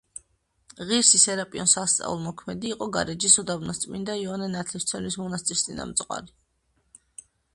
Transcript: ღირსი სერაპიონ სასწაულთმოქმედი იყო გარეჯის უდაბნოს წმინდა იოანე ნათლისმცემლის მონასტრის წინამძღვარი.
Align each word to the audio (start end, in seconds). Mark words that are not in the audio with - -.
ღირსი 0.91 1.19
სერაპიონ 1.23 1.67
სასწაულთმოქმედი 1.73 2.71
იყო 2.77 2.87
გარეჯის 2.95 3.37
უდაბნოს 3.45 3.81
წმინდა 3.85 4.17
იოანე 4.23 4.49
ნათლისმცემლის 4.55 5.19
მონასტრის 5.25 5.65
წინამძღვარი. 5.67 6.35